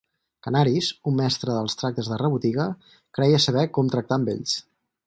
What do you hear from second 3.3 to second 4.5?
saber com tractar amb